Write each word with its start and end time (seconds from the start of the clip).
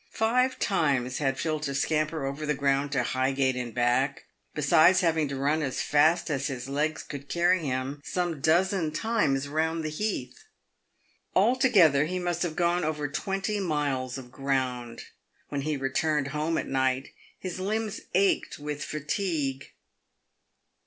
Five 0.09 0.57
times 0.57 1.19
had 1.19 1.37
Phil 1.37 1.59
to 1.59 1.75
scamper 1.75 2.25
over 2.25 2.47
the 2.47 2.55
ground 2.55 2.91
to 2.93 3.03
Highgate 3.03 3.55
and 3.55 3.71
back, 3.71 4.25
besides 4.55 5.01
having 5.01 5.27
to 5.27 5.35
run 5.35 5.61
as 5.61 5.83
fast 5.83 6.31
as 6.31 6.47
his 6.47 6.67
legs 6.67 7.03
could 7.03 7.29
carry 7.29 7.59
him 7.59 8.01
some 8.03 8.41
dozen 8.41 8.93
times 8.93 9.47
round 9.47 9.83
the 9.83 9.89
heath. 9.91 10.43
Altogether 11.35 12.05
he 12.05 12.17
must 12.17 12.41
have 12.41 12.55
gone 12.55 12.83
over 12.83 13.07
twenty 13.07 13.59
miles 13.59 14.17
of 14.17 14.31
ground. 14.31 15.03
When 15.49 15.61
he 15.61 15.77
returned 15.77 16.29
home 16.29 16.57
at 16.57 16.65
night, 16.65 17.09
his 17.37 17.59
limbs 17.59 18.01
ached 18.15 18.57
with 18.57 18.83
fatigue. 18.83 19.67